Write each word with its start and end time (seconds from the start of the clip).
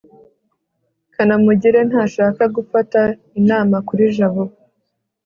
kanamugire 1.13 1.79
ntashaka 1.89 2.43
gufata 2.55 3.01
inama 3.39 3.75
kuri 3.87 4.03
jabo 4.17 4.43